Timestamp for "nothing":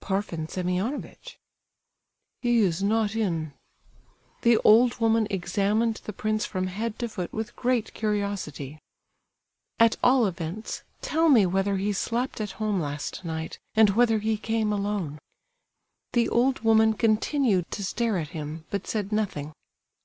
19.12-19.52